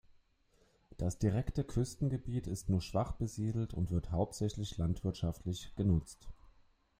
[0.97, 6.27] Das direkte Küstengebiet ist nur schwach besiedelt und wird hauptsächlich landwirtschaftlich genutzt.